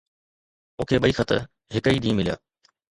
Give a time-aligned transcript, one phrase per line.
[0.75, 1.29] مون کي ٻئي خط
[1.75, 2.35] هڪ ئي ڏينهن مليا